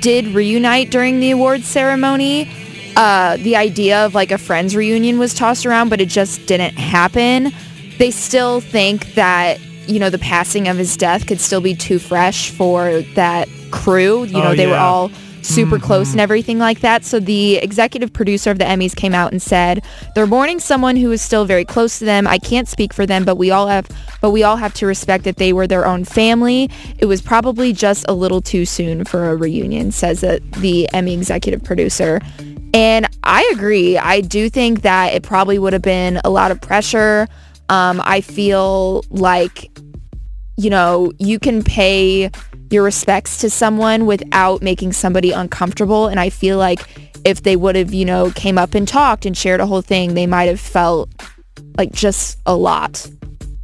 [0.00, 2.50] did reunite during the awards ceremony,
[2.96, 6.74] uh, the idea of like a Friends reunion was tossed around, but it just didn't
[6.74, 7.52] happen.
[7.98, 11.98] They still think that, you know, the passing of his death could still be too
[11.98, 14.24] fresh for that crew.
[14.24, 15.10] You know, Oh, they were all
[15.44, 17.04] super close and everything like that.
[17.04, 21.10] So the executive producer of the Emmys came out and said they're mourning someone who
[21.12, 22.26] is still very close to them.
[22.26, 23.88] I can't speak for them, but we all have
[24.20, 26.70] but we all have to respect that they were their own family.
[26.98, 31.14] It was probably just a little too soon for a reunion, says the, the Emmy
[31.14, 32.20] executive producer.
[32.74, 33.98] And I agree.
[33.98, 37.26] I do think that it probably would have been a lot of pressure.
[37.68, 39.70] Um, I feel like
[40.60, 42.30] you know, you can pay
[42.70, 46.08] your respects to someone without making somebody uncomfortable.
[46.08, 46.80] And I feel like
[47.24, 50.14] if they would have, you know, came up and talked and shared a whole thing,
[50.14, 51.10] they might have felt
[51.76, 53.08] like just a lot.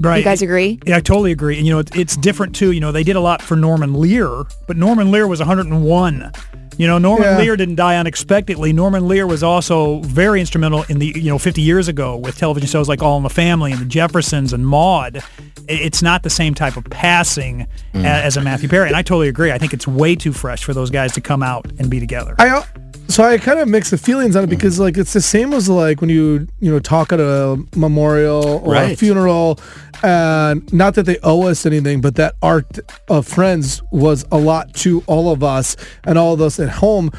[0.00, 0.18] Right.
[0.18, 0.78] You guys agree?
[0.86, 1.58] Yeah, I totally agree.
[1.58, 2.72] And you know, it's, it's different too.
[2.72, 6.32] You know, they did a lot for Norman Lear, but Norman Lear was 101.
[6.78, 7.36] You know, Norman Yeah.
[7.36, 8.72] Lear didn't die unexpectedly.
[8.72, 12.66] Norman Lear was also very instrumental in the, you know, 50 years ago with television
[12.68, 15.22] shows like All in the Family and The Jeffersons and Maude.
[15.68, 18.00] It's not the same type of passing mm.
[18.02, 18.86] a- as a Matthew Perry.
[18.86, 19.52] And I totally agree.
[19.52, 22.34] I think it's way too fresh for those guys to come out and be together.
[22.38, 22.66] I al-
[23.10, 24.50] so I kind of mix the feelings on it mm.
[24.50, 28.62] because like it's the same as like when you you know talk at a memorial
[28.64, 28.98] or a Right.
[28.98, 29.58] funeral,
[30.02, 32.78] and not that they owe us anything, but that art
[33.08, 37.10] of Friends was a lot to all of us and all of us at home.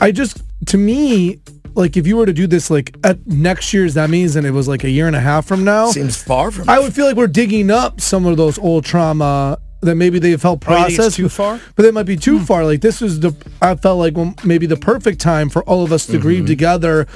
[0.00, 1.40] I just to me.
[1.76, 4.66] Like if you were to do this like at next year's Emmys and it was
[4.66, 6.68] like a year and a half from now, Seems far from.
[6.68, 10.30] I would feel like we're digging up some of those old trauma that maybe they
[10.30, 11.16] have helped Oh, you think it's process.
[11.16, 11.60] too far?
[11.74, 12.44] But it might be too hmm.
[12.44, 12.64] far.
[12.64, 15.92] Like this was the I felt like well, maybe the perfect time for all of
[15.92, 16.46] us to grieve mm-hmm.
[16.46, 17.06] together,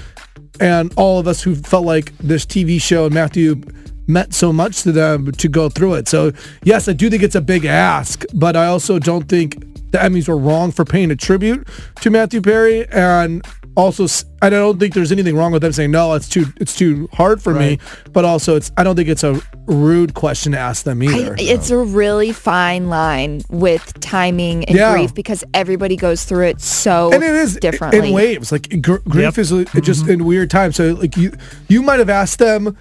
[0.61, 3.63] and all of us who felt like this TV show and Matthew
[4.07, 6.09] meant so much to them to go through it.
[6.09, 6.33] So
[6.63, 9.63] yes, I do think it's a big ask, but I also don't think
[9.95, 11.69] the Emmys were wrong for paying a tribute
[12.01, 13.47] to Matthew Perry, and
[13.77, 14.09] also
[14.43, 17.41] I don't think there's anything wrong with them saying no, it's too it's too hard
[17.41, 17.79] for me.
[18.13, 21.37] But also, it's I don't think it's a rude question to ask them I, either.
[21.39, 24.93] it's a really fine line with timing and Yeah.
[24.95, 28.09] grief because everybody goes through it so and it is differently.
[28.09, 28.51] in waves.
[28.51, 29.39] Like gr- grief Yep.
[29.39, 29.51] is
[29.83, 30.11] just mm-hmm.
[30.11, 30.75] in weird times.
[30.75, 31.33] So like you
[31.69, 32.77] you might have asked them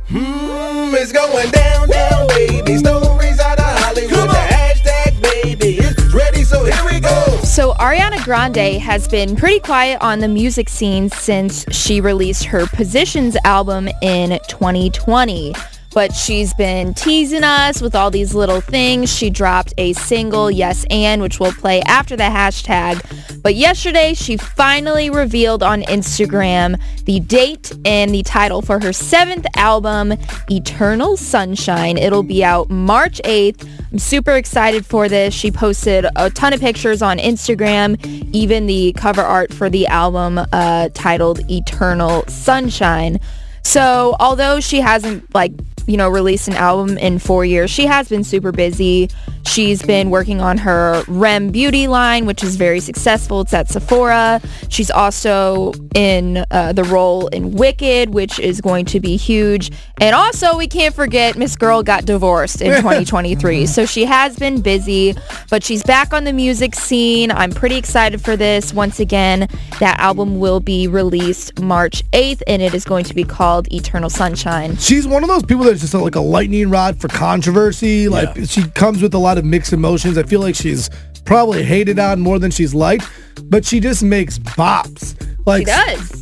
[0.10, 2.78] Mm, it's going down, down, baby.
[2.78, 4.30] Stories out of Hollywood.
[4.30, 7.40] The hashtag, baby, is ready, so here we go.
[7.42, 12.68] So Ariana Grande has been pretty quiet on the music scene since she released her
[12.68, 15.56] Positions album in 2020.
[15.94, 19.14] But she's been teasing us with all these little things.
[19.16, 23.42] She dropped a single, Yes and, which will play after the hashtag.
[23.42, 29.46] But yesterday, she finally revealed on Instagram the date and the title for her seventh
[29.56, 30.14] album,
[30.50, 31.98] Eternal Sunshine.
[31.98, 33.68] It'll be out March 8th.
[33.92, 35.34] I'm super excited for this.
[35.34, 38.04] She posted a ton of pictures on Instagram,
[38.34, 43.20] even the cover art for the album uh, titled Eternal Sunshine.
[43.64, 45.52] So although she hasn't like
[45.88, 47.70] you know, released an album in four years.
[47.70, 49.10] She has been super busy.
[49.54, 53.42] She's been working on her Rem Beauty line, which is very successful.
[53.42, 54.42] It's at Sephora.
[54.70, 59.72] She's also in uh, the role in Wicked, which is going to be huge.
[60.02, 63.68] And also, we can't forget Miss Girl got divorced in 2023.
[63.68, 65.14] so she has been busy,
[65.52, 67.30] but she's back on the music scene.
[67.30, 68.74] I'm pretty excited for this.
[68.74, 69.48] Once again,
[69.80, 74.10] that album will be released March 8th, and it is going to be called Eternal
[74.10, 74.78] Sunshine.
[74.78, 78.10] She's one of those people that there's just like a lightning rod for controversy.
[78.10, 78.46] Like yeah.
[78.46, 80.18] she comes with a lot of mixed emotions.
[80.18, 80.90] I feel like she's
[81.26, 83.06] probably hated on more than she's liked,
[83.44, 85.20] but she just makes bops.
[85.46, 85.66] Like.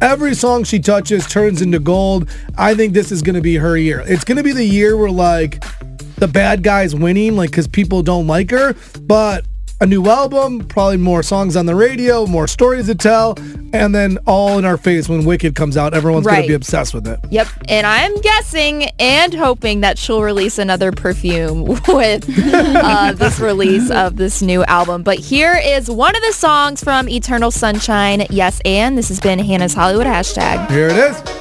[0.01, 2.29] Every song she touches turns into gold.
[2.57, 4.03] I think this is going to be her year.
[4.07, 5.63] It's going to be the year where like
[6.15, 9.45] the bad guy's winning, like because people don't like her, but
[9.81, 13.35] a new album, probably more songs on the radio, more stories to tell,
[13.73, 16.33] and then all in our face when Wicked comes out, everyone's right.
[16.33, 17.19] going to be obsessed with it.
[17.31, 17.47] Yep.
[17.67, 24.17] And I'm guessing and hoping that she'll release another perfume with uh, this release of
[24.17, 25.01] this new album.
[25.01, 28.27] But here is one of the songs from Eternal Sunshine.
[28.29, 30.69] Yes, and this has been Hannah's Hollywood hashtag.
[30.69, 31.40] Here it is.